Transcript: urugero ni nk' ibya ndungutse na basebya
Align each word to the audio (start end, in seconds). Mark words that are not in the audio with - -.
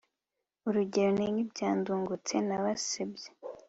urugero 0.67 1.09
ni 1.17 1.25
nk' 1.33 1.41
ibya 1.43 1.69
ndungutse 1.79 2.35
na 2.47 2.57
basebya 2.63 3.29